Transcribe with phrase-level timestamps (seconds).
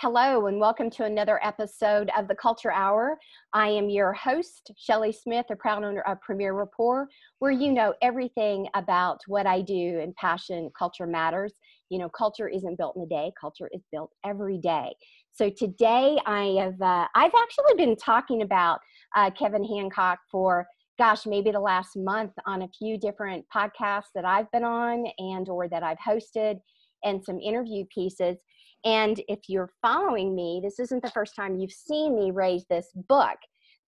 [0.00, 3.16] Hello, and welcome to another episode of the Culture Hour.
[3.54, 7.08] I am your host, Shelley Smith, a proud owner of Premier Rapport,
[7.38, 11.54] where you know everything about what I do and passion culture matters.
[11.88, 14.94] You know, culture isn't built in a day, culture is built every day.
[15.32, 18.80] So today I have, uh, I've actually been talking about
[19.16, 20.66] uh, Kevin Hancock for
[20.98, 25.46] gosh maybe the last month on a few different podcasts that i've been on and
[25.46, 26.58] or that i've hosted
[27.04, 28.38] and some interview pieces
[28.84, 32.88] and if you're following me, this isn't the first time you've seen me raise this
[33.08, 33.36] book,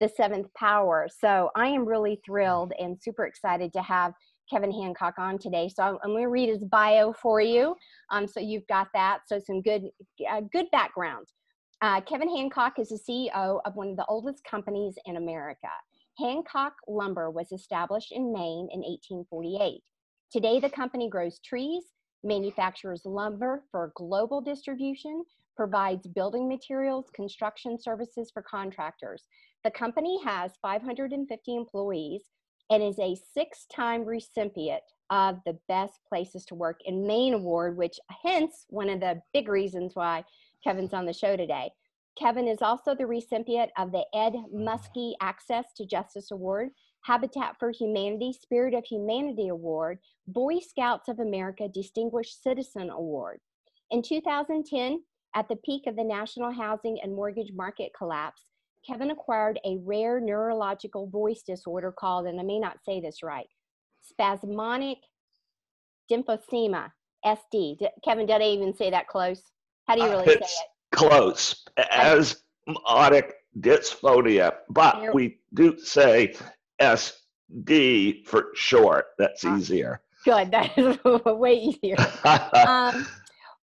[0.01, 1.09] The Seventh Power.
[1.21, 4.13] So I am really thrilled and super excited to have
[4.51, 5.69] Kevin Hancock on today.
[5.69, 7.77] So I'm, going to read his bio for you.
[8.11, 9.21] Um, so you've got that.
[9.27, 9.85] So some good,
[10.31, 11.27] uh, good background.
[11.81, 15.69] Uh, Kevin Hancock is the CEO of one of the oldest companies in America.
[16.19, 19.81] Hancock Lumber was established in Maine in 1848.
[20.33, 21.85] Today, the company grows trees,
[22.25, 25.25] manufactures lumber for global distribution,
[25.57, 29.25] provides building materials, construction services for contractors.
[29.65, 32.23] The company has 550 employees
[32.71, 37.77] and is a six time recipient of the Best Places to Work in Maine award,
[37.77, 40.25] which hence one of the big reasons why
[40.63, 41.71] Kevin's on the show today.
[42.19, 44.69] Kevin is also the recipient of the Ed mm-hmm.
[44.69, 46.71] Muskie Access to Justice Award,
[47.03, 53.41] Habitat for Humanity Spirit of Humanity Award, Boy Scouts of America Distinguished Citizen Award.
[53.91, 55.03] In 2010,
[55.35, 58.43] at the peak of the national housing and mortgage market collapse,
[58.87, 63.49] Kevin acquired a rare neurological voice disorder called, and I may not say this right,
[64.03, 64.99] spasmodic
[66.11, 66.91] dysphemia,
[67.25, 67.79] SD.
[68.05, 69.43] Kevin, did I even say that close?
[69.87, 70.97] How do you uh, really it's say it?
[70.97, 71.65] Close.
[71.79, 76.35] Spasmodic dysphonia, but we do say
[76.81, 79.07] SD for short.
[79.19, 80.01] That's ah, easier.
[80.25, 80.51] Good.
[80.53, 81.97] That is way easier.
[82.25, 83.07] um,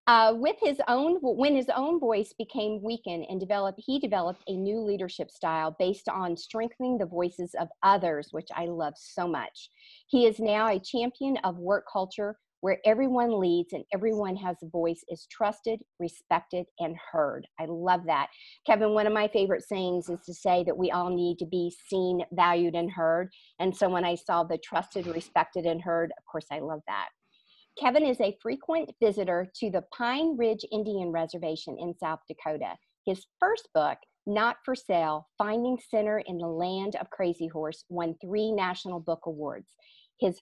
[0.07, 4.53] uh, with his own, when his own voice became weakened and developed, he developed a
[4.53, 9.69] new leadership style based on strengthening the voices of others, which I love so much.
[10.07, 14.69] He is now a champion of work culture where everyone leads and everyone has a
[14.69, 17.45] voice is trusted, respected, and heard.
[17.59, 18.29] I love that.
[18.65, 21.71] Kevin, one of my favorite sayings is to say that we all need to be
[21.87, 23.29] seen, valued, and heard.
[23.59, 27.09] And so when I saw the trusted, respected, and heard, of course, I love that.
[27.79, 32.73] Kevin is a frequent visitor to the Pine Ridge Indian Reservation in South Dakota.
[33.05, 38.15] His first book, Not for Sale Finding Center in the Land of Crazy Horse, won
[38.19, 39.67] three National Book Awards.
[40.19, 40.41] His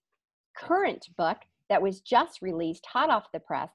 [0.55, 1.39] current book,
[1.73, 3.71] that was just released hot off the press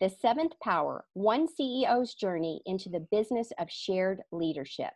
[0.00, 4.92] The Seventh Power One CEO's Journey into the Business of Shared Leadership.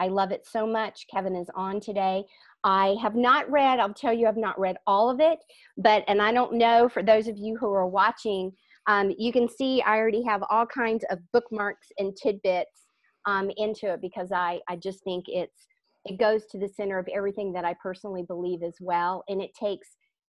[0.00, 1.06] I love it so much.
[1.08, 2.24] Kevin is on today.
[2.64, 5.38] I have not read, I'll tell you, I've not read all of it,
[5.76, 8.50] but, and I don't know for those of you who are watching,
[8.88, 12.88] um, you can see I already have all kinds of bookmarks and tidbits
[13.26, 15.68] um, into it because I, I just think it's,
[16.04, 19.22] it goes to the center of everything that I personally believe as well.
[19.28, 19.86] And it takes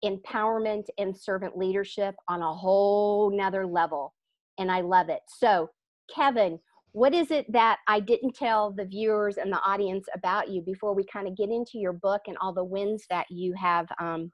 [0.04, 4.14] empowerment and servant leadership on a whole nother level.
[4.58, 5.22] And I love it.
[5.28, 5.70] So,
[6.14, 6.60] Kevin,
[6.92, 10.94] what is it that I didn't tell the viewers and the audience about you before
[10.94, 14.32] we kind of get into your book and all the wins that you have um,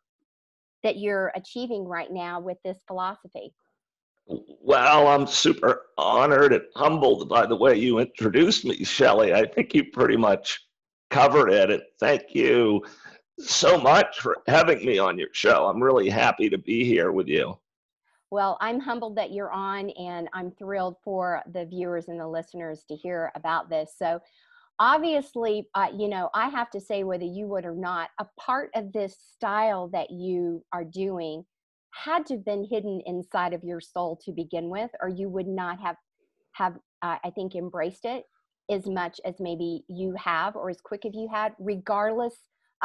[0.84, 3.54] that you're achieving right now with this philosophy?
[4.28, 9.34] Well, I'm super honored and humbled by the way you introduced me, Shelley.
[9.34, 10.62] I think you pretty much
[11.12, 11.82] covered it.
[12.00, 12.84] Thank you
[13.40, 15.68] so much for having me on your show.
[15.68, 17.58] I'm really happy to be here with you.
[18.32, 22.84] Well, I'm humbled that you're on, and I'm thrilled for the viewers and the listeners
[22.90, 23.94] to hear about this.
[23.98, 24.20] So,
[24.80, 28.72] obviously, uh, you know, I have to say, whether you would or not, a part
[28.76, 31.46] of this style that you are doing
[31.92, 35.48] had to have been hidden inside of your soul to begin with, or you would
[35.48, 35.96] not have
[36.54, 38.24] have uh, I think embraced it
[38.70, 42.36] as much as maybe you have, or as quick as you had, regardless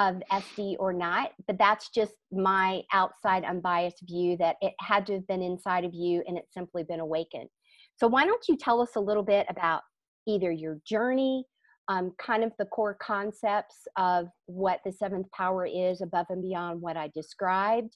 [0.01, 5.13] of SD or not, but that's just my outside unbiased view that it had to
[5.13, 7.51] have been inside of you and it's simply been awakened.
[7.97, 9.83] So, why don't you tell us a little bit about
[10.27, 11.45] either your journey,
[11.89, 16.81] um, kind of the core concepts of what the seventh power is above and beyond
[16.81, 17.95] what I described,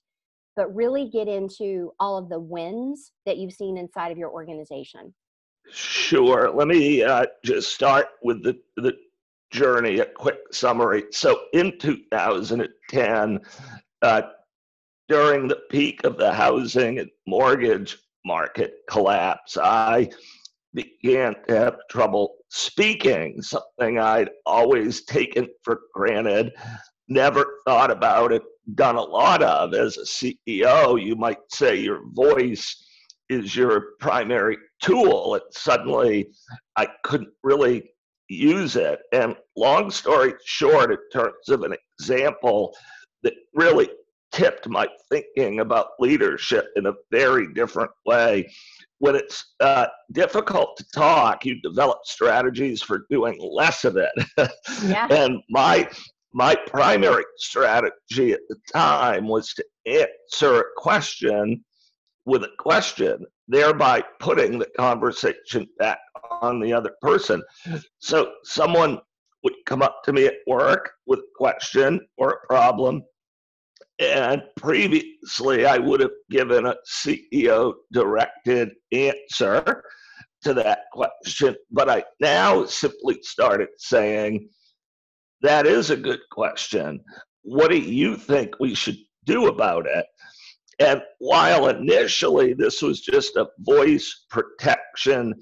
[0.56, 5.14] but really get into all of the wins that you've seen inside of your organization?
[5.70, 6.50] Sure.
[6.50, 8.93] Let me uh, just start with the, the
[9.55, 11.05] journey, a quick summary.
[11.12, 13.41] So in 2010,
[14.03, 14.23] uh,
[15.09, 20.11] during the peak of the housing and mortgage market collapse, I
[20.75, 26.53] began to have trouble speaking, something I'd always taken for granted,
[27.09, 28.43] never thought about it,
[28.75, 29.73] done a lot of.
[29.73, 32.85] As a CEO, you might say your voice
[33.29, 35.35] is your primary tool.
[35.35, 36.31] And suddenly
[36.77, 37.94] I couldn't really
[38.34, 39.00] use it.
[39.12, 42.76] And long story short, in terms of an example
[43.22, 43.88] that really
[44.32, 48.50] tipped my thinking about leadership in a very different way.
[48.98, 54.10] When it's uh, difficult to talk, you develop strategies for doing less of it.
[54.82, 55.06] Yeah.
[55.10, 55.88] and my
[56.32, 61.64] my primary strategy at the time was to answer a question
[62.26, 65.99] with a question, thereby putting the conversation back
[66.43, 67.43] on the other person.
[67.99, 68.99] So someone
[69.43, 73.02] would come up to me at work with a question or a problem.
[73.99, 79.85] And previously, I would have given a CEO directed answer
[80.43, 81.55] to that question.
[81.70, 84.49] But I now simply started saying,
[85.43, 87.00] that is a good question.
[87.43, 90.06] What do you think we should do about it?
[90.79, 95.35] And while initially this was just a voice protection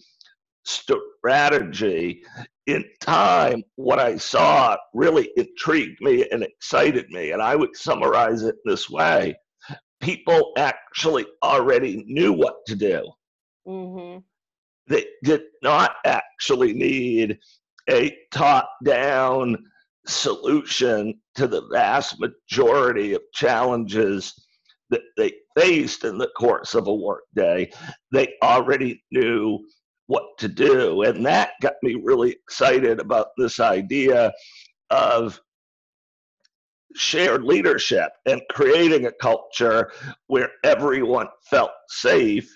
[0.64, 2.23] strategy,
[2.67, 7.32] in time, what I saw really intrigued me and excited me.
[7.32, 9.34] And I would summarize it this way
[10.02, 13.08] people actually already knew what to do.
[13.67, 14.19] Mm-hmm.
[14.88, 17.38] They did not actually need
[17.88, 19.56] a top down
[20.06, 24.41] solution to the vast majority of challenges
[24.92, 27.70] that they faced in the course of a workday.
[28.12, 29.66] They already knew
[30.06, 31.02] what to do.
[31.02, 34.32] And that got me really excited about this idea
[34.90, 35.40] of
[36.94, 39.90] shared leadership and creating a culture
[40.26, 42.54] where everyone felt safe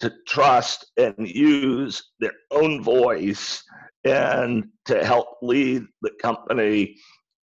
[0.00, 3.62] to trust and use their own voice
[4.04, 6.96] and to help lead the company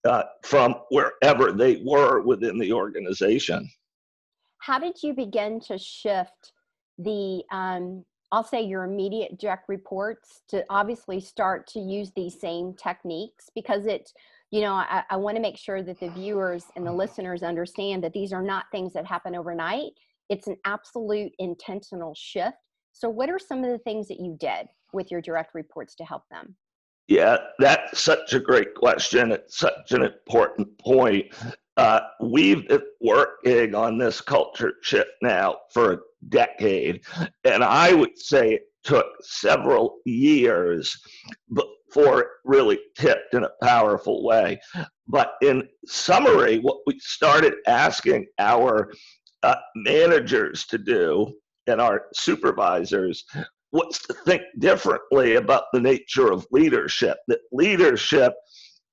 [0.06, 3.70] uh, from wherever they were within the organization.
[4.66, 6.54] How did you begin to shift
[6.98, 12.74] the, um, I'll say your immediate direct reports to obviously start to use these same
[12.74, 14.10] techniques because it,
[14.52, 18.04] you know, I, I want to make sure that the viewers and the listeners understand
[18.04, 19.92] that these are not things that happen overnight.
[20.30, 22.58] It's an absolute intentional shift.
[22.94, 24.68] So, what are some of the things that you did?
[24.94, 26.56] with your direct reports to help them?
[27.08, 29.32] Yeah, that's such a great question.
[29.32, 31.26] It's such an important point.
[31.76, 37.04] Uh, we've been working on this culture shift now for a decade,
[37.44, 40.96] and I would say it took several years
[41.54, 44.60] before it really tipped in a powerful way.
[45.08, 48.92] But in summary, what we started asking our
[49.42, 51.34] uh, managers to do
[51.68, 53.26] and our supervisors
[53.74, 58.34] was to think differently about the nature of leadership, that leadership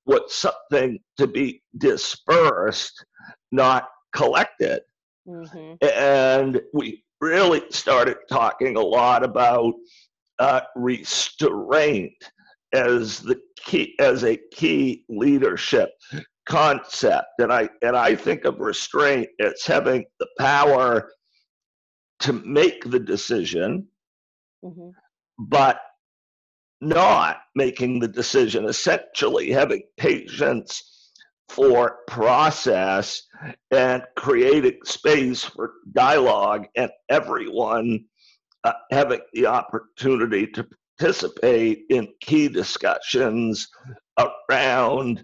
[0.05, 3.05] was something to be dispersed,
[3.51, 4.81] not collected.
[5.27, 5.75] Mm-hmm.
[5.81, 9.73] And we really started talking a lot about
[10.39, 12.15] uh, restraint
[12.73, 15.89] as the key as a key leadership
[16.47, 21.11] concept and i and i think of restraint as having the power
[22.19, 23.85] to make the decision
[24.63, 24.89] mm-hmm.
[25.37, 25.79] but
[26.81, 31.11] not making the decision, essentially having patience
[31.49, 33.23] for process
[33.71, 38.05] and creating space for dialogue and everyone
[38.63, 40.65] uh, having the opportunity to
[40.97, 43.67] participate in key discussions
[44.49, 45.23] around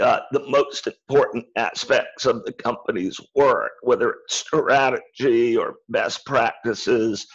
[0.00, 7.26] uh, the most important aspects of the company's work, whether it's strategy or best practices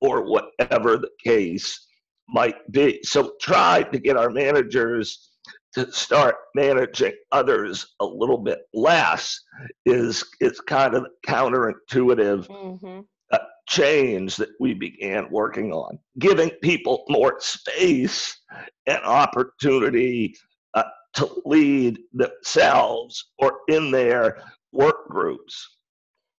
[0.00, 1.86] or whatever the case
[2.28, 3.00] might be.
[3.02, 5.30] So try to get our managers
[5.74, 9.38] to start managing others a little bit less
[9.86, 13.00] is is kind of counterintuitive mm-hmm.
[13.32, 13.38] uh,
[13.68, 18.38] change that we began working on giving people more space
[18.86, 20.34] and opportunity
[20.74, 25.76] uh, to lead themselves or in their work groups.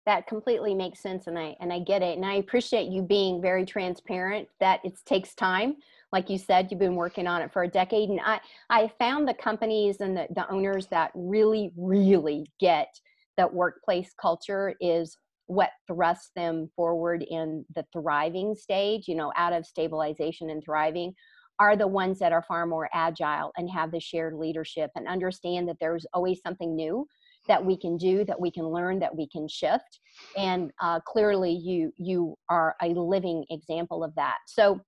[0.05, 3.41] That completely makes sense and i and i get it and i appreciate you being
[3.41, 5.77] very transparent that it takes time.
[6.11, 9.27] Like you said you've been working on it for a decade and i i found
[9.27, 12.93] the companies and the, the owners that really really get
[13.37, 19.53] that workplace culture is what thrusts them forward in the thriving stage you know out
[19.53, 21.13] of stabilization and thriving
[21.59, 25.67] are the ones that are far more agile and have the shared leadership and understand
[25.67, 27.07] that there's always something new
[27.47, 29.99] that we can do that we can learn that we can shift.
[30.37, 34.37] And uh, clearly you you are a living example of that.
[34.47, 34.79] So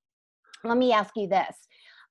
[0.63, 1.55] let me ask you this.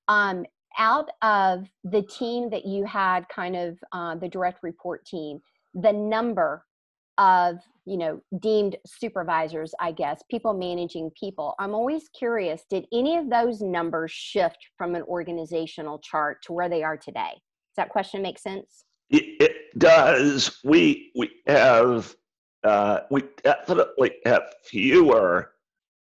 [0.07, 0.45] Um,
[0.77, 5.39] out of the team that you had kind of uh, the direct report team
[5.75, 6.63] the number
[7.17, 11.55] of you know deemed supervisors i guess people managing people.
[11.59, 16.69] I'm always curious did any of those numbers shift from an organizational chart to where
[16.69, 17.31] they are today?
[17.31, 18.85] Does that question make sense?
[19.09, 20.59] It, does.
[20.63, 22.15] We we have
[22.63, 25.51] uh, we definitely have fewer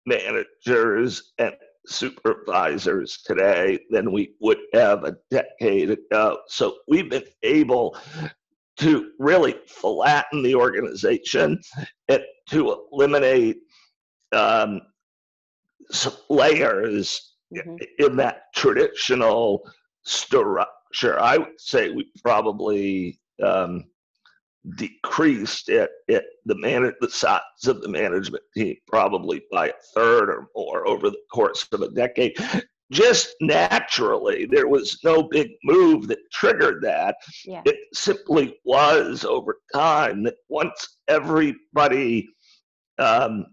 [0.06, 1.54] managers and
[1.86, 6.38] supervisors today than we would have a decade ago.
[6.46, 7.96] So we've been able
[8.78, 11.60] to really flatten the organization
[12.08, 13.58] and to eliminate
[14.32, 14.80] um,
[16.28, 17.76] layers mm-hmm.
[17.98, 19.62] in that traditional
[20.04, 21.18] structure.
[21.18, 23.84] I would say we probably um,
[24.74, 30.28] decreased at, at the man the size of the management team probably by a third
[30.28, 32.36] or more over the course of a decade
[32.92, 37.62] just naturally there was no big move that triggered that yeah.
[37.64, 42.28] it simply was over time that once everybody
[42.98, 43.46] um,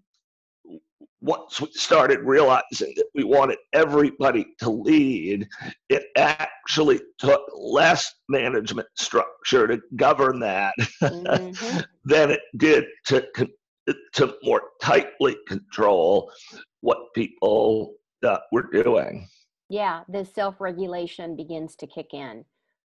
[1.24, 5.48] once we started realizing that we wanted everybody to lead,
[5.88, 11.80] it actually took less management structure to govern that mm-hmm.
[12.06, 13.26] than it did to
[14.14, 16.32] to more tightly control
[16.82, 19.28] what people uh, were doing.
[19.70, 22.46] Yeah, the self-regulation begins to kick in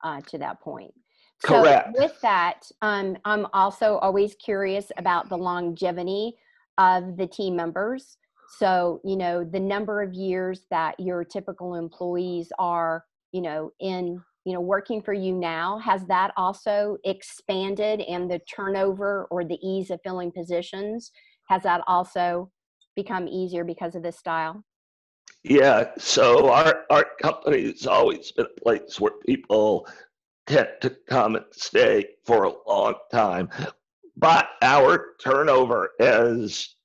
[0.04, 0.94] uh, to that point.
[1.46, 1.96] So Correct.
[1.98, 6.34] with that, um, I'm also always curious about the longevity
[6.78, 8.18] of the team members.
[8.60, 14.22] So, you know, the number of years that your typical employees are, you know, in,
[14.46, 19.60] you know, working for you now, has that also expanded and the turnover or the
[19.64, 21.12] ease of filling positions,
[21.48, 22.52] has that also
[22.96, 24.64] become easier because of this style?
[25.44, 29.88] Yeah, so our, our company has always been a place where people
[30.46, 33.50] tend to come and stay for a long time.
[34.16, 36.76] But our turnover has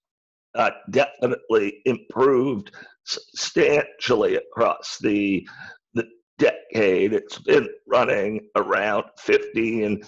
[0.55, 2.71] uh, definitely improved
[3.05, 5.47] substantially across the
[5.93, 6.07] the
[6.39, 7.13] decade.
[7.13, 10.03] It's been running around 15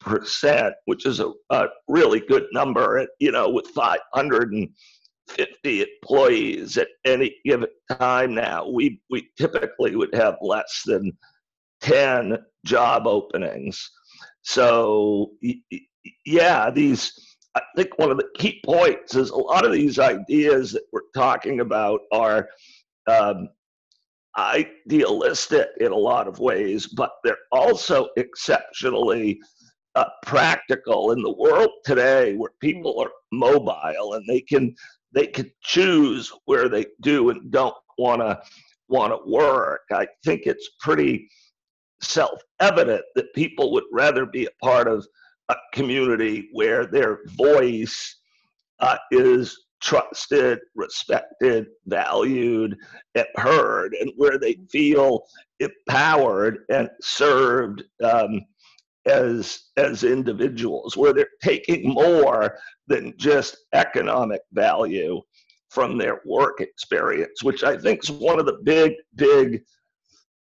[0.00, 3.06] percent, which is a, a, really good number.
[3.18, 3.68] You know, with
[5.28, 11.12] 550 employees at any given time now, we we typically would have less than
[11.80, 13.90] 10 job openings.
[14.42, 15.32] So
[16.26, 17.12] yeah, these
[17.54, 21.02] I think one of the key points is a lot of these ideas that we're
[21.14, 22.48] talking about are
[23.06, 23.48] um,
[24.36, 29.38] idealistic in a lot of ways, but they're also exceptionally
[29.94, 34.74] uh, practical in the world today where people are mobile and they can
[35.14, 38.40] they can choose where they do and don't want to
[38.88, 39.82] want to work.
[39.92, 41.28] I think it's pretty
[42.00, 45.06] self-evident that people would rather be a part of
[45.48, 48.16] a community where their voice
[48.80, 52.76] uh, is trusted, respected, valued,
[53.14, 55.24] and heard, and where they feel
[55.60, 58.40] empowered and served um,
[59.06, 62.56] as as individuals, where they're taking more
[62.86, 65.20] than just economic value
[65.70, 69.62] from their work experience, which I think is one of the big, big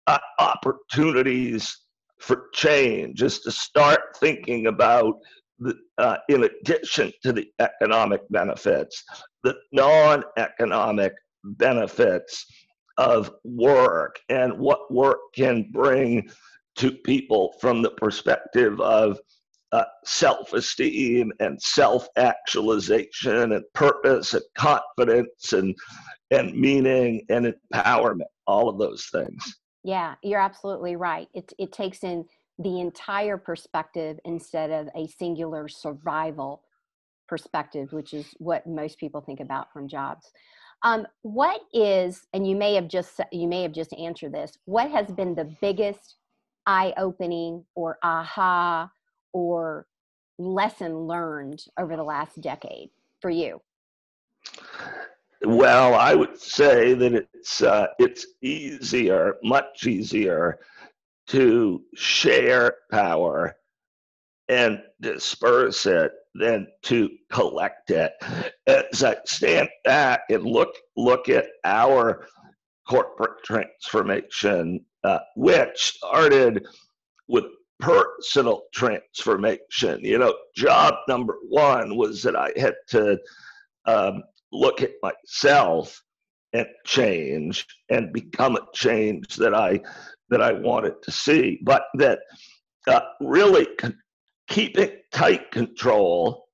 [0.07, 1.75] uh, opportunities
[2.19, 5.15] for change is to start thinking about
[5.59, 9.03] the, uh, in addition to the economic benefits,
[9.43, 12.45] the non-economic benefits
[12.97, 16.29] of work and what work can bring
[16.75, 19.19] to people from the perspective of
[19.71, 25.75] uh, self-esteem and self-actualization and purpose and confidence and
[26.29, 31.27] and meaning and empowerment all of those things yeah, you're absolutely right.
[31.33, 32.25] It, it takes in
[32.57, 36.63] the entire perspective instead of a singular survival
[37.27, 40.31] perspective, which is what most people think about from jobs.
[40.83, 44.57] Um, what is, and you may have just you may have just answered this.
[44.65, 46.15] What has been the biggest
[46.65, 48.89] eye-opening or aha
[49.33, 49.85] or
[50.37, 52.89] lesson learned over the last decade
[53.21, 53.61] for you?
[55.45, 60.59] Well, I would say that it's uh, it's easier, much easier,
[61.27, 63.55] to share power
[64.47, 68.13] and disperse it than to collect it.
[68.67, 72.27] As I stand back and look look at our
[72.87, 76.65] corporate transformation, uh, which started
[77.27, 77.45] with
[77.79, 79.99] personal transformation.
[80.01, 83.17] You know, job number one was that I had to
[83.85, 86.01] um, look at myself
[86.53, 89.81] and change and become a change that I
[90.29, 92.19] that I wanted to see, but that
[92.87, 93.99] uh, really con-
[94.47, 96.45] keeping tight control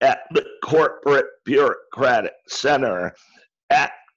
[0.00, 3.14] at the corporate bureaucratic center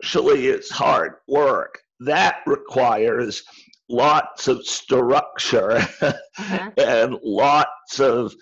[0.02, 1.80] actually is hard work.
[2.00, 3.44] That requires
[3.90, 6.72] lots of structure uh-huh.
[6.78, 8.34] and lots of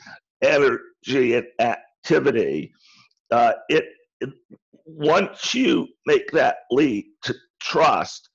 [0.42, 2.72] energy and activity.
[3.32, 3.86] Uh, it,
[4.22, 4.30] it,
[4.86, 8.30] once you make that leap to trust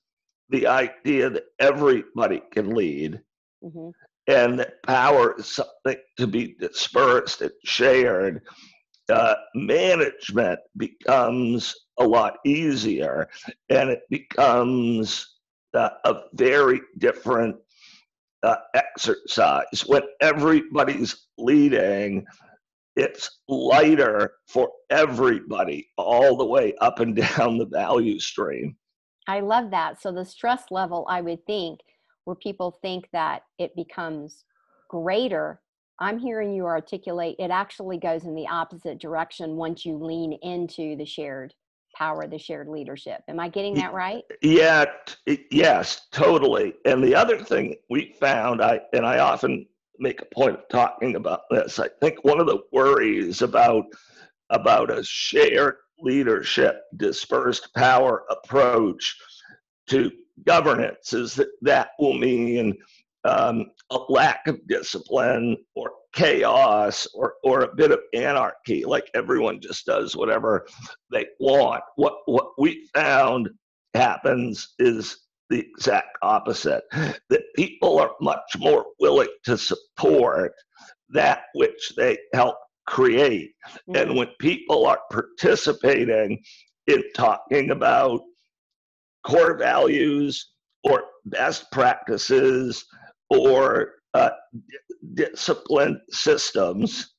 [0.49, 3.19] the idea that everybody can lead
[3.63, 3.89] mm-hmm.
[4.27, 8.41] and that power is something to be dispersed and shared,
[9.09, 13.29] uh, management becomes a lot easier
[13.69, 15.35] and it becomes
[15.73, 17.55] uh, a very different
[18.43, 19.85] uh, exercise.
[19.85, 22.25] When everybody's leading,
[22.95, 28.75] it's lighter for everybody all the way up and down the value stream.
[29.27, 30.01] I love that.
[30.01, 31.79] So the stress level, I would think,
[32.25, 34.43] where people think that it becomes
[34.89, 35.61] greater,
[35.99, 40.95] I'm hearing you articulate it actually goes in the opposite direction once you lean into
[40.97, 41.53] the shared
[41.93, 43.21] power, the shared leadership.
[43.27, 44.23] Am I getting that right?
[44.41, 44.85] Yeah,
[45.51, 46.73] yes, totally.
[46.85, 49.65] And the other thing we found, I and I often
[49.99, 51.79] make a point of talking about this.
[51.79, 53.85] I think one of the worries about
[54.49, 59.17] about a shared leadership, dispersed power approach
[59.87, 60.11] to
[60.45, 62.75] governance is that that will mean
[63.23, 69.59] um, a lack of discipline or chaos or, or a bit of anarchy, like everyone
[69.59, 70.67] just does whatever
[71.11, 71.83] they want.
[71.95, 73.49] What, what we found
[73.93, 75.17] happens is
[75.49, 80.53] the exact opposite that people are much more willing to support
[81.09, 83.51] that which they help create.
[83.89, 83.95] Mm-hmm.
[83.95, 86.41] And when people are participating
[86.87, 88.21] in talking about
[89.25, 90.51] core values
[90.83, 92.83] or best practices
[93.29, 94.29] or uh,
[95.13, 97.13] disciplined systems,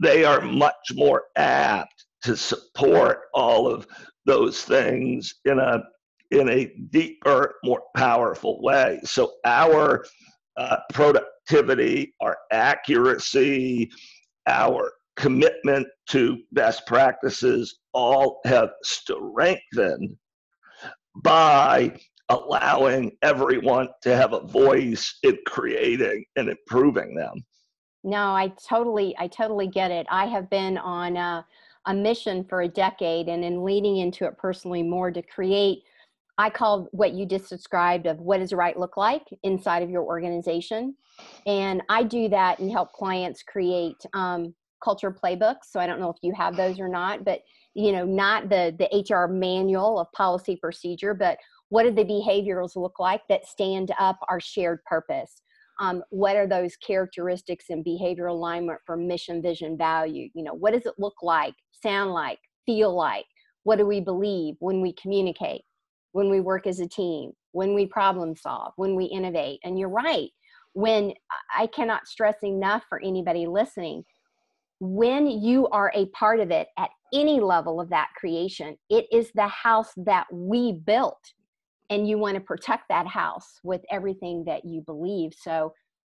[0.00, 3.86] they are much more apt to support all of
[4.26, 5.82] those things in a
[6.30, 8.98] in a deeper, more powerful way.
[9.04, 10.04] So our
[10.56, 13.90] uh, productivity, our accuracy,
[14.46, 20.16] our commitment to best practices all have strengthened
[21.16, 21.96] by
[22.28, 27.44] allowing everyone to have a voice in creating and improving them.
[28.02, 30.06] No, I totally, I totally get it.
[30.10, 31.46] I have been on a,
[31.86, 35.82] a mission for a decade and in leading into it personally more to create
[36.36, 40.02] I call what you just described of what does right look like inside of your
[40.02, 40.96] organization.
[41.46, 45.66] And I do that and help clients create um, culture playbooks.
[45.70, 47.40] So I don't know if you have those or not, but
[47.74, 52.76] you know, not the the HR manual of policy procedure, but what do the behaviors
[52.76, 55.42] look like that stand up our shared purpose?
[55.80, 60.28] Um, what are those characteristics and behavior alignment for mission, vision, value?
[60.34, 63.26] You know, what does it look like, sound like, feel like?
[63.64, 65.62] What do we believe when we communicate,
[66.12, 69.58] when we work as a team, when we problem solve, when we innovate?
[69.64, 70.30] And you're right.
[70.74, 71.12] When
[71.56, 74.04] I cannot stress enough for anybody listening,
[74.80, 79.30] when you are a part of it at any level of that creation, it is
[79.34, 81.32] the house that we built
[81.94, 85.32] and you want to protect that house with everything that you believe.
[85.36, 85.72] So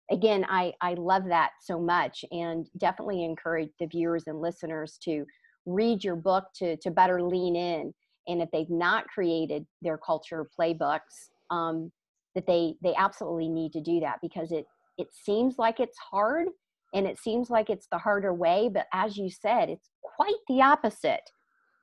[0.09, 5.23] again i i love that so much and definitely encourage the viewers and listeners to
[5.65, 7.93] read your book to to better lean in
[8.27, 11.89] and if they've not created their culture playbooks um,
[12.35, 14.65] that they they absolutely need to do that because it
[14.97, 16.47] it seems like it's hard
[16.93, 19.91] and it seems like it's the harder way but as you said it's
[20.21, 21.29] quite the opposite.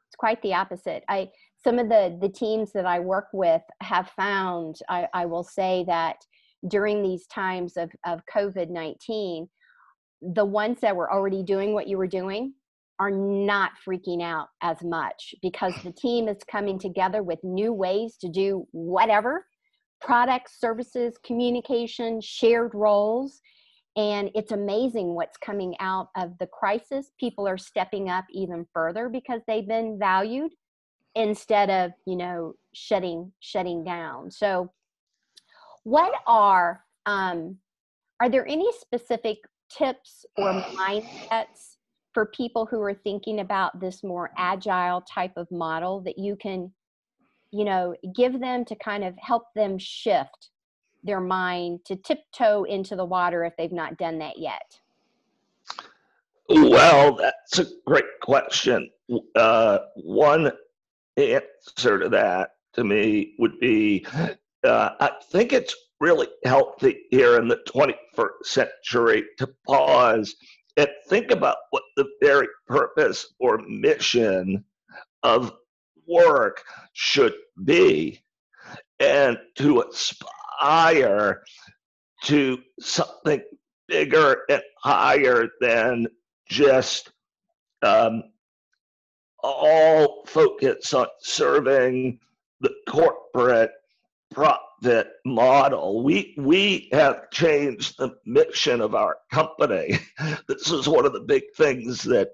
[0.08, 1.04] It's quite the opposite.
[1.08, 1.28] I
[1.62, 5.84] some of the the teams that I work with have found I, I will say
[5.86, 6.16] that
[6.66, 9.48] during these times of, of COVID 19,
[10.20, 12.54] the ones that were already doing what you were doing
[12.98, 18.16] are not freaking out as much because the team is coming together with new ways
[18.20, 19.44] to do whatever
[20.00, 23.40] products, services, communication, shared roles.
[23.96, 27.10] And it's amazing what's coming out of the crisis.
[27.18, 30.52] People are stepping up even further because they've been valued
[31.18, 34.30] instead of you know shutting shutting down.
[34.30, 34.70] So
[35.82, 37.58] what are um,
[38.20, 41.76] are there any specific tips or mindsets
[42.14, 46.72] for people who are thinking about this more agile type of model that you can
[47.50, 50.50] you know give them to kind of help them shift
[51.04, 54.78] their mind to tiptoe into the water if they've not done that yet?
[56.48, 58.90] Well that's a great question.
[59.34, 60.52] Uh, one
[61.18, 64.06] answer to that to me would be
[64.64, 70.34] uh, I think it's really healthy here in the 21st century to pause
[70.76, 74.64] and think about what the very purpose or mission
[75.22, 75.52] of
[76.06, 78.20] work should be
[79.00, 81.42] and to aspire
[82.24, 83.42] to something
[83.88, 86.06] bigger and higher than
[86.48, 87.10] just
[87.82, 88.22] um,
[89.42, 92.18] all focus on serving
[92.60, 93.72] the corporate
[94.32, 96.02] profit model.
[96.02, 99.98] We we have changed the mission of our company.
[100.48, 102.30] This is one of the big things that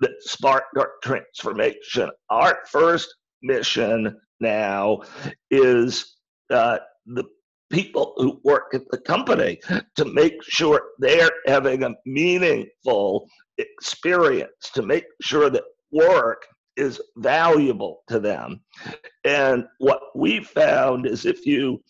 [0.00, 2.10] that sparked our transformation.
[2.30, 5.00] Our first mission now
[5.50, 6.16] is
[6.50, 7.24] uh, the
[7.70, 9.58] people who work at the company
[9.96, 13.26] to make sure they're having a meaningful
[13.58, 16.46] experience, to make sure that work
[16.76, 18.60] is valuable to them.
[19.24, 21.82] And what we found is if you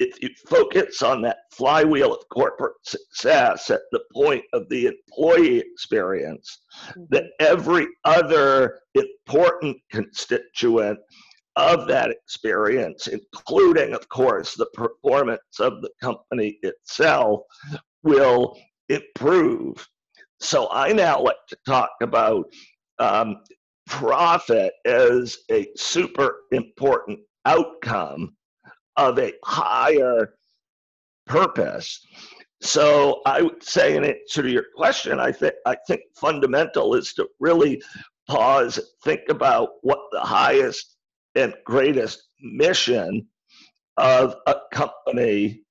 [0.00, 5.58] if you focus on that flywheel of corporate success at the point of the employee
[5.58, 7.04] experience, mm-hmm.
[7.10, 10.98] that every other important constituent
[11.56, 17.42] of that experience, including, of course, the performance of the company itself,
[18.02, 18.56] will
[18.88, 19.86] improve.
[20.40, 22.46] So I now like to talk about
[23.00, 23.38] um,
[23.86, 28.36] profit is a super important outcome
[28.96, 30.34] of a higher
[31.26, 32.06] purpose.
[32.60, 37.14] So I would say in answer to your question, I think I think fundamental is
[37.14, 37.82] to really
[38.28, 40.96] pause, think about what the highest
[41.34, 43.26] and greatest mission
[43.96, 45.62] of a company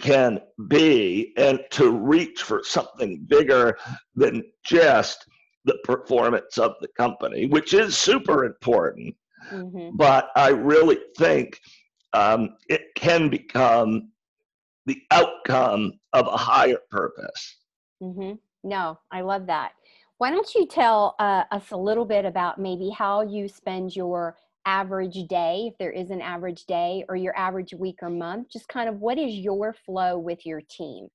[0.00, 3.76] can be and to reach for something bigger
[4.14, 5.24] than just
[5.64, 9.14] the performance of the company, which is super important.
[9.52, 9.96] Mm-hmm.
[9.96, 11.60] But I really think
[12.12, 14.10] um, it can become
[14.86, 17.58] the outcome of a higher purpose.
[18.02, 18.34] Mm-hmm.
[18.64, 19.72] No, I love that.
[20.18, 24.36] Why don't you tell uh, us a little bit about maybe how you spend your
[24.66, 28.48] average day, if there is an average day, or your average week or month?
[28.52, 31.08] Just kind of what is your flow with your team?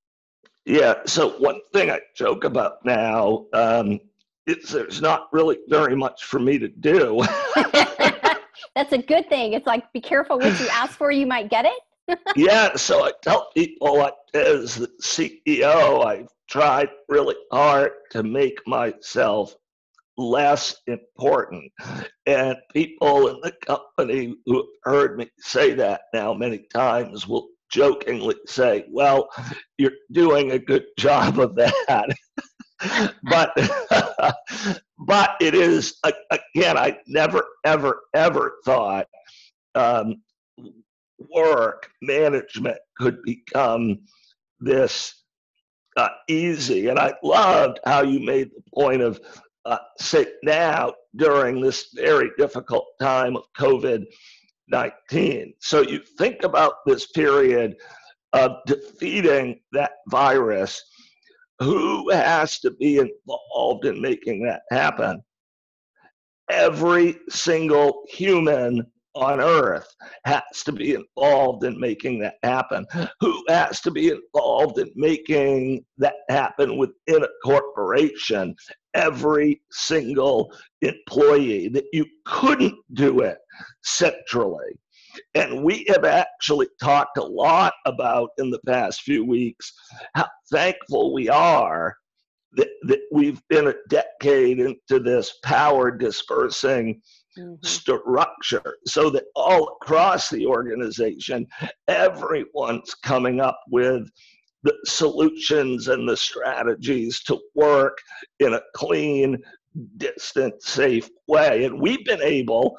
[0.65, 3.99] Yeah, so one thing I joke about now um,
[4.47, 7.23] is there's not really very much for me to do.
[8.75, 9.53] That's a good thing.
[9.53, 12.19] It's like be careful what you ask for, you might get it.
[12.35, 18.59] yeah, so I tell people like as the CEO, I've tried really hard to make
[18.67, 19.55] myself
[20.17, 21.71] less important.
[22.25, 27.49] And people in the company who have heard me say that now many times will
[27.69, 29.29] jokingly say, Well,
[29.77, 32.07] you're doing a good job of that.
[33.23, 33.51] but
[34.99, 39.07] but it is again i never ever ever thought
[39.75, 40.21] um,
[41.33, 43.99] work management could become
[44.59, 45.23] this
[45.97, 46.87] uh, easy.
[46.87, 49.19] And i loved how you made the point of
[49.65, 54.03] uh, say now during this very difficult time of covid
[54.69, 57.75] 19 so you think about this period
[58.33, 60.81] of defeating that virus
[61.59, 65.21] who has to be involved in making that happen?
[66.49, 68.85] Every single human
[69.15, 69.87] on earth
[70.25, 72.85] has to be involved in making that happen.
[73.19, 78.55] Who has to be involved in making that happen within a corporation?
[78.93, 83.37] Every single employee that you couldn't do it
[83.83, 84.79] centrally.
[85.35, 89.73] And we have actually talked a lot about in the past few weeks
[90.15, 91.95] how thankful we are
[92.55, 97.01] that, that we've been a decade into this power dispersing
[97.37, 97.55] mm-hmm.
[97.63, 101.47] structure so that all across the organization,
[101.87, 104.09] everyone's coming up with
[104.63, 107.97] the solutions and the strategies to work
[108.39, 109.37] in a clean,
[109.97, 111.65] distant, safe way.
[111.65, 112.77] And we've been able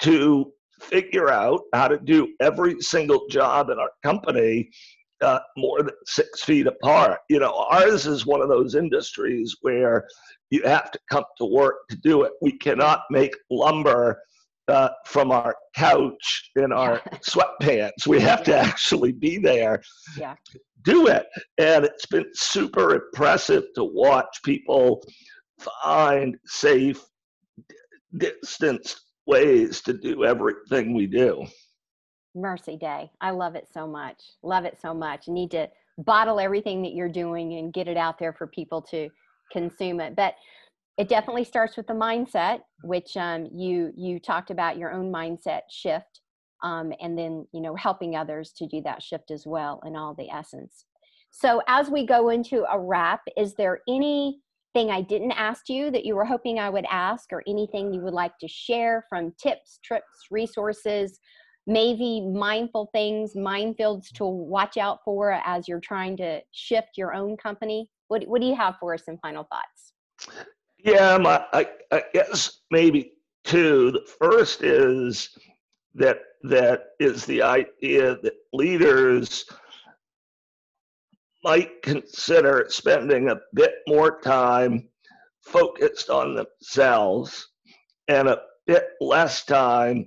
[0.00, 4.70] to figure out how to do every single job in our company
[5.20, 7.20] uh, more than six feet apart.
[7.28, 10.06] You know, ours is one of those industries where
[10.50, 12.32] you have to come to work to do it.
[12.40, 14.20] We cannot make lumber
[14.68, 18.06] uh, from our couch in our sweatpants.
[18.06, 19.82] We have to actually be there,
[20.16, 20.34] yeah.
[20.82, 21.26] do it.
[21.58, 25.02] And it's been super impressive to watch people
[25.82, 27.02] find safe,
[28.16, 31.46] distanced ways to do everything we do.
[32.34, 33.10] Mercy Day.
[33.20, 34.20] I love it so much.
[34.42, 35.26] Love it so much.
[35.26, 38.80] You need to bottle everything that you're doing and get it out there for people
[38.82, 39.08] to
[39.52, 40.16] consume it.
[40.16, 40.34] But
[40.96, 45.60] it definitely starts with the mindset, which um, you you talked about your own mindset
[45.70, 46.22] shift,
[46.62, 50.14] um, and then you know helping others to do that shift as well in all
[50.14, 50.84] the essence.
[51.30, 53.80] So, as we go into a wrap, is there
[54.74, 58.00] anything I didn't ask you that you were hoping I would ask, or anything you
[58.00, 61.18] would like to share from tips, trips, resources,
[61.66, 67.36] maybe mindful things, minefields to watch out for as you're trying to shift your own
[67.36, 67.88] company?
[68.08, 70.38] What, what do you have for us in final thoughts?
[70.78, 73.12] Yeah, my, I, I guess maybe
[73.44, 73.90] two.
[73.90, 75.30] The first is
[75.94, 79.44] that that is the idea that leaders
[81.48, 84.86] might consider spending a bit more time
[85.40, 87.48] focused on themselves
[88.06, 90.06] and a bit less time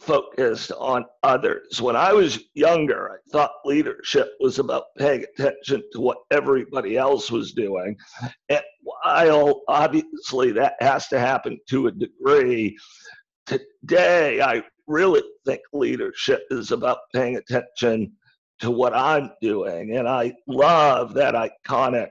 [0.00, 1.80] focused on others.
[1.80, 7.30] When I was younger, I thought leadership was about paying attention to what everybody else
[7.30, 7.96] was doing.
[8.48, 12.76] And while obviously that has to happen to a degree,
[13.46, 18.12] today I really think leadership is about paying attention
[18.64, 19.96] to what I'm doing.
[19.98, 22.08] And I love that iconic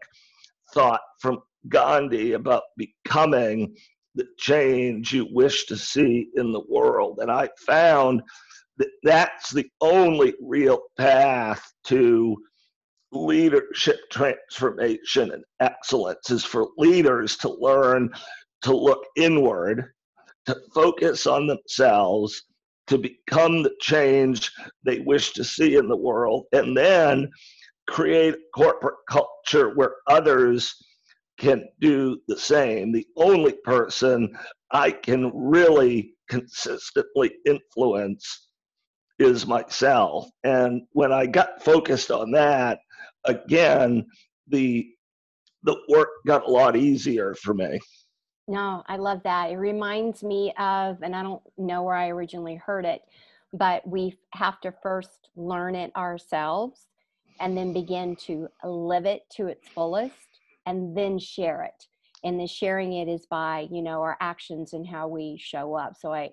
[0.72, 3.76] thought from Gandhi about becoming
[4.14, 7.18] the change you wish to see in the world.
[7.24, 8.22] And I found
[8.78, 12.38] that that's the only real path to
[13.12, 18.12] leadership transformation and excellence is for leaders to learn
[18.62, 19.86] to look inward,
[20.46, 22.44] to focus on themselves,
[22.88, 24.52] to become the change
[24.84, 27.30] they wish to see in the world, and then
[27.88, 30.74] create corporate culture where others
[31.38, 32.92] can do the same.
[32.92, 34.38] The only person
[34.72, 38.50] I can really consistently influence
[39.20, 40.28] is myself.
[40.44, 42.80] And when I got focused on that,
[43.26, 44.06] again,
[44.48, 44.88] the
[45.64, 47.80] the work got a lot easier for me.
[48.48, 49.52] No, I love that.
[49.52, 53.02] It reminds me of, and I don't know where I originally heard it,
[53.54, 56.88] but we have to first learn it ourselves
[57.40, 61.88] and then begin to live it to its fullest and then share it.
[62.24, 65.96] And the sharing it is by you know our actions and how we show up.
[66.00, 66.30] So i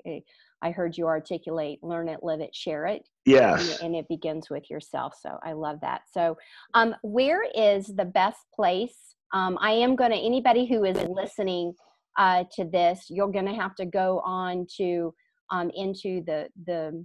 [0.62, 3.80] i heard you articulate learn it live it share it yes.
[3.80, 5.14] and, and it begins with yourself.
[5.20, 6.02] So i love that.
[6.12, 6.38] So
[6.74, 9.16] um where is the best place?
[9.32, 11.74] Um i am going to anybody who is listening
[12.18, 15.12] uh to this you're going to have to go on to
[15.50, 17.04] um into the the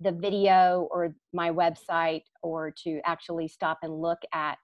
[0.00, 4.58] the video or my website or to actually stop and look at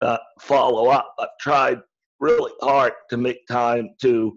[0.00, 1.14] uh, follow up.
[1.18, 1.80] I've tried
[2.20, 4.36] really hard to make time to,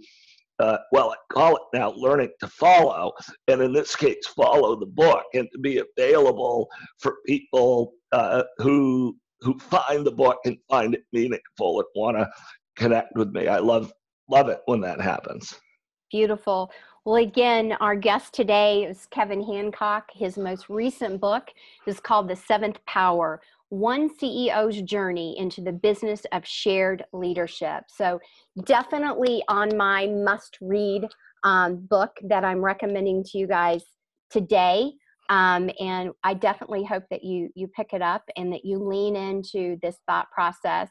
[0.59, 3.13] uh, well, I call it now learning to follow,
[3.47, 6.67] and in this case, follow the book and to be available
[6.99, 12.27] for people uh, who who find the book and find it meaningful and want to
[12.77, 13.47] connect with me.
[13.47, 13.91] I love
[14.29, 15.55] love it when that happens.
[16.11, 16.71] Beautiful.
[17.05, 20.09] Well, again, our guest today is Kevin Hancock.
[20.13, 21.49] His most recent book
[21.85, 27.83] is called The Seventh Power one CEO's journey into the business of shared leadership.
[27.87, 28.19] So,
[28.63, 31.07] definitely on my must read
[31.43, 33.83] um, book that I'm recommending to you guys
[34.29, 34.93] today.
[35.29, 39.15] Um, and I definitely hope that you you pick it up and that you lean
[39.15, 40.89] into this thought process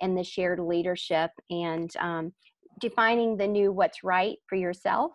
[0.00, 2.32] and the shared leadership and um,
[2.80, 5.12] defining the new what's right for yourself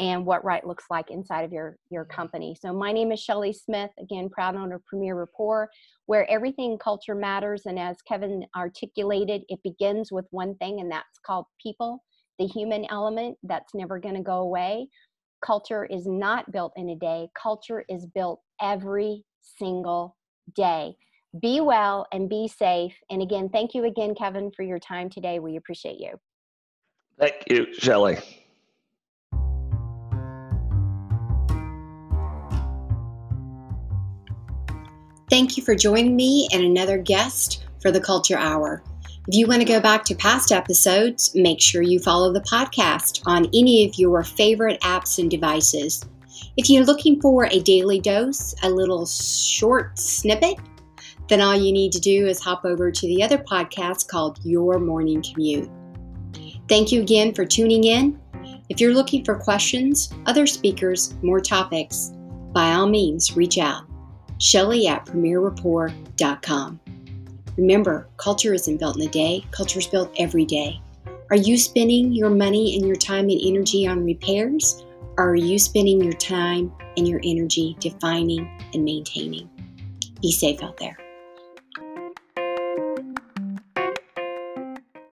[0.00, 2.56] and what right looks like inside of your your company.
[2.60, 5.70] So my name is Shelley Smith, again proud owner of Premier Rapport,
[6.06, 7.62] where everything culture matters.
[7.66, 12.02] And as Kevin articulated, it begins with one thing, and that's called people,
[12.38, 13.38] the human element.
[13.44, 14.88] That's never going to go away.
[15.44, 17.28] Culture is not built in a day.
[17.40, 20.16] Culture is built every single
[20.56, 20.96] day.
[21.40, 22.94] Be well and be safe.
[23.10, 25.40] And again, thank you again, Kevin, for your time today.
[25.40, 26.20] We appreciate you.
[27.18, 28.18] Thank you, Shelley.
[35.30, 38.84] Thank you for joining me and another guest for the Culture Hour.
[39.26, 43.22] If you want to go back to past episodes, make sure you follow the podcast
[43.26, 46.04] on any of your favorite apps and devices.
[46.56, 50.58] If you're looking for a daily dose, a little short snippet,
[51.28, 54.78] then all you need to do is hop over to the other podcast called Your
[54.78, 55.70] Morning Commute.
[56.68, 58.20] Thank you again for tuning in.
[58.68, 62.12] If you're looking for questions, other speakers, more topics,
[62.52, 63.84] by all means, reach out.
[64.38, 66.80] Shelley at premierrapport.com.
[67.56, 70.80] Remember, culture isn't built in a day, culture is built every day.
[71.30, 74.84] Are you spending your money and your time and energy on repairs?
[75.16, 79.48] Or are you spending your time and your energy defining and maintaining?
[80.20, 80.96] Be safe out there.